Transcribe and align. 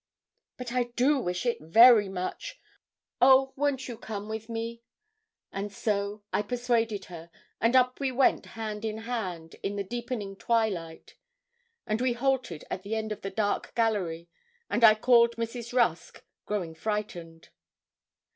'But 0.57 0.71
I 0.71 0.85
do 0.95 1.19
wish 1.19 1.45
it 1.45 1.59
very 1.61 2.09
much. 2.09 2.59
Oh! 3.21 3.53
won't 3.55 3.87
you 3.87 3.99
come 3.99 4.27
with 4.29 4.49
me?' 4.49 4.81
And 5.51 5.71
so 5.71 6.23
I 6.33 6.41
persuaded 6.41 7.05
her, 7.05 7.29
and 7.59 7.75
up 7.75 7.99
we 7.99 8.11
went 8.11 8.47
hand 8.57 8.83
in 8.83 8.97
hand, 8.97 9.57
in 9.61 9.75
the 9.75 9.83
deepening 9.83 10.35
twilight; 10.37 11.13
and 11.85 12.01
we 12.01 12.13
halted 12.13 12.65
at 12.71 12.81
the 12.81 12.95
end 12.95 13.11
of 13.11 13.21
the 13.21 13.29
dark 13.29 13.75
gallery, 13.75 14.27
and 14.71 14.83
I 14.83 14.95
called 14.95 15.35
Mrs. 15.35 15.71
Rusk, 15.71 16.25
growing 16.47 16.73
frightened. 16.73 17.49